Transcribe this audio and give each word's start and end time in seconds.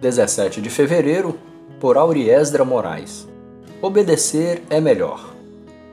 17 0.00 0.60
de 0.60 0.70
fevereiro, 0.70 1.36
por 1.80 1.96
Auriesdra 1.96 2.64
Moraes. 2.64 3.26
Obedecer 3.82 4.62
é 4.70 4.80
melhor. 4.80 5.34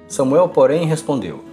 Samuel, 0.07 0.47
porém, 0.49 0.85
respondeu: 0.85 1.43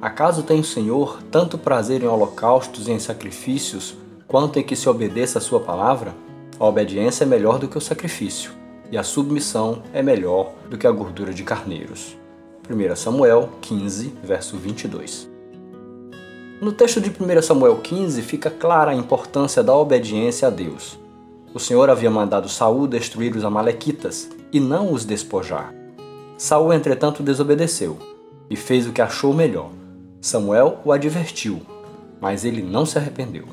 Acaso 0.00 0.42
tem 0.42 0.60
o 0.60 0.64
Senhor 0.64 1.22
tanto 1.30 1.58
prazer 1.58 2.02
em 2.02 2.06
holocaustos 2.06 2.88
e 2.88 2.92
em 2.92 2.98
sacrifícios, 2.98 3.94
quanto 4.26 4.58
em 4.58 4.62
que 4.62 4.74
se 4.74 4.88
obedeça 4.88 5.38
a 5.38 5.42
sua 5.42 5.60
palavra? 5.60 6.14
A 6.58 6.64
obediência 6.64 7.24
é 7.24 7.26
melhor 7.26 7.58
do 7.58 7.68
que 7.68 7.76
o 7.76 7.82
sacrifício, 7.82 8.52
e 8.90 8.96
a 8.96 9.02
submissão 9.02 9.82
é 9.92 10.02
melhor 10.02 10.52
do 10.70 10.78
que 10.78 10.86
a 10.86 10.90
gordura 10.90 11.34
de 11.34 11.44
carneiros. 11.44 12.16
1 12.68 12.96
Samuel 12.96 13.50
15, 13.60 14.14
verso 14.24 14.56
22. 14.56 15.28
No 16.62 16.72
texto 16.72 16.98
de 16.98 17.10
1 17.10 17.42
Samuel 17.42 17.76
15 17.76 18.22
fica 18.22 18.50
clara 18.50 18.92
a 18.92 18.94
importância 18.94 19.62
da 19.62 19.76
obediência 19.76 20.48
a 20.48 20.50
Deus. 20.50 20.98
O 21.52 21.58
Senhor 21.58 21.90
havia 21.90 22.10
mandado 22.10 22.48
Saul 22.48 22.86
destruir 22.86 23.34
os 23.34 23.44
amalequitas 23.44 24.30
e 24.52 24.60
não 24.60 24.92
os 24.92 25.04
despojar. 25.04 25.74
Saul, 26.38 26.72
entretanto, 26.72 27.24
desobedeceu 27.24 27.98
e 28.48 28.54
fez 28.54 28.86
o 28.86 28.92
que 28.92 29.02
achou 29.02 29.34
melhor. 29.34 29.70
Samuel 30.20 30.78
o 30.84 30.92
advertiu, 30.92 31.60
mas 32.20 32.44
ele 32.44 32.62
não 32.62 32.86
se 32.86 32.98
arrependeu. 32.98 33.46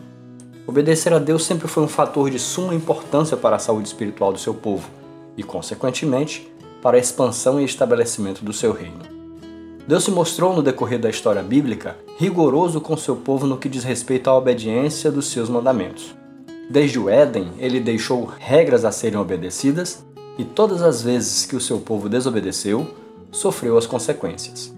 Obedecer 0.68 1.12
a 1.12 1.18
Deus 1.18 1.44
sempre 1.44 1.68
foi 1.68 1.82
um 1.82 1.88
fator 1.88 2.30
de 2.30 2.38
suma 2.38 2.76
importância 2.76 3.36
para 3.36 3.56
a 3.56 3.60
saúde 3.60 3.88
espiritual 3.88 4.32
do 4.32 4.40
seu 4.40 4.54
povo 4.54 4.90
e, 5.36 5.42
consequentemente, 5.42 6.52
para 6.82 6.98
a 6.98 7.00
expansão 7.00 7.60
e 7.60 7.66
estabelecimento 7.66 8.46
do 8.46 8.54
seu 8.54 8.74
reino. 8.74 9.00
Deus 9.88 10.04
se 10.04 10.12
mostrou 10.12 10.54
no 10.54 10.62
decorrer 10.62 11.00
da 11.00 11.10
história 11.10 11.42
bíblica 11.42 11.98
rigoroso 12.18 12.80
com 12.80 12.96
seu 12.96 13.16
povo 13.16 13.48
no 13.48 13.58
que 13.58 13.70
diz 13.70 13.84
respeito 13.84 14.30
à 14.30 14.38
obediência 14.38 15.10
dos 15.10 15.32
seus 15.32 15.50
mandamentos. 15.50 16.14
Desde 16.70 17.00
o 17.00 17.10
Éden, 17.10 17.54
ele 17.60 17.80
deixou 17.80 18.26
regras 18.40 18.84
a 18.84 18.92
serem 18.92 19.18
obedecidas 19.18 20.04
e 20.38 20.44
todas 20.44 20.82
as 20.82 21.02
vezes 21.02 21.46
que 21.46 21.56
o 21.56 21.62
seu 21.62 21.80
povo 21.80 22.10
desobedeceu, 22.10 22.86
sofreu 23.32 23.78
as 23.78 23.88
consequências. 23.88 24.74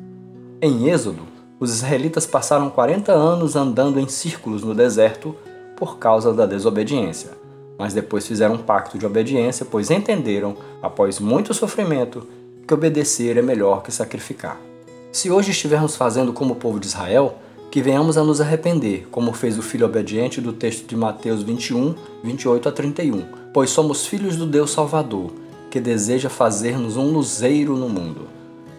Em 0.62 0.88
Êxodo, 0.88 1.24
os 1.60 1.74
israelitas 1.74 2.28
passaram 2.28 2.70
40 2.70 3.12
anos 3.12 3.56
andando 3.56 4.00
em 4.00 4.08
círculos 4.08 4.64
no 4.64 4.76
deserto 4.76 5.36
por 5.76 5.98
causa 5.98 6.32
da 6.32 6.46
desobediência, 6.46 7.32
mas 7.78 7.94
depois 7.94 8.28
fizeram 8.28 8.56
um 8.56 8.60
pacto 8.60 8.98
de 8.98 9.06
obediência, 9.06 9.66
pois 9.66 9.90
entenderam, 9.90 10.56
após 10.82 11.20
muito 11.20 11.54
sofrimento, 11.54 12.26
que 12.68 12.74
obedecer 12.74 13.36
é 13.36 13.42
melhor 13.42 13.82
que 13.82 13.92
sacrificar. 13.92 14.60
Se 15.12 15.32
hoje 15.32 15.52
estivermos 15.52 15.96
fazendo 15.96 16.34
como 16.34 16.54
o 16.54 16.58
povo 16.58 16.80
de 16.80 16.86
Israel, 16.86 17.36
que 17.72 17.82
venhamos 17.82 18.18
a 18.18 18.24
nos 18.24 18.42
arrepender, 18.42 19.08
como 19.12 19.32
fez 19.32 19.58
o 19.58 19.62
filho 19.62 19.86
obediente 19.86 20.42
do 20.42 20.52
texto 20.52 20.88
de 20.88 20.96
Mateus 20.96 21.44
21, 21.44 21.94
28 22.24 22.70
a 22.70 22.72
31, 22.72 23.24
pois 23.54 23.70
somos 23.70 24.08
filhos 24.08 24.36
do 24.36 24.46
Deus 24.46 24.72
Salvador, 24.72 25.32
que 25.70 25.80
deseja 25.80 26.30
fazer-nos 26.30 26.98
um 26.98 27.12
luzeiro 27.12 27.78
no 27.78 27.88
mundo. 27.88 28.28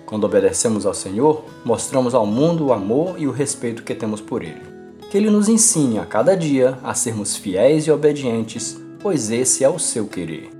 Quando 0.04 0.24
obedecemos 0.24 0.86
ao 0.86 0.94
Senhor, 0.94 1.44
mostramos 1.64 2.14
ao 2.14 2.26
mundo 2.26 2.66
o 2.66 2.72
amor 2.72 3.14
e 3.16 3.28
o 3.28 3.32
respeito 3.32 3.84
que 3.84 3.94
temos 3.94 4.20
por 4.20 4.42
Ele. 4.42 4.62
Que 5.08 5.16
Ele 5.16 5.30
nos 5.30 5.48
ensine 5.48 6.00
a 6.00 6.04
cada 6.04 6.36
dia 6.36 6.76
a 6.82 6.92
sermos 6.94 7.36
fiéis 7.36 7.86
e 7.86 7.92
obedientes, 7.92 8.80
pois 8.98 9.30
esse 9.30 9.62
é 9.62 9.68
o 9.68 9.78
seu 9.78 10.08
querer. 10.08 10.59